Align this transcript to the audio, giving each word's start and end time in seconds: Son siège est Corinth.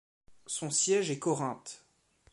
Son 0.47 0.71
siège 0.71 1.11
est 1.11 1.19
Corinth. 1.19 1.85